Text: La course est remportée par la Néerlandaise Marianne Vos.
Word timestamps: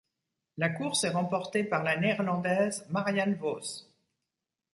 La 0.57 0.69
course 0.69 1.03
est 1.03 1.11
remportée 1.11 1.63
par 1.63 1.83
la 1.83 1.95
Néerlandaise 1.95 2.87
Marianne 2.89 3.35
Vos. 3.35 3.61